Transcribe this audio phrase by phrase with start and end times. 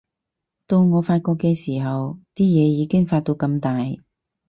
[0.65, 3.85] 到我發覺嘅時候，啲嘢已經發到咁大